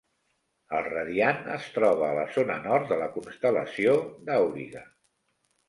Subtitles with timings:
[0.77, 3.97] El radiant es troba a la zona nord de la constel·lació
[4.33, 4.85] d'Auriga.